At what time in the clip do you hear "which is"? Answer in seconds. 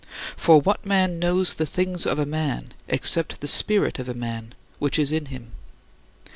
4.79-5.11